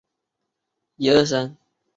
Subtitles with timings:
[0.03, 0.05] 它是指
[1.03, 1.67] 经由精神的集中过程。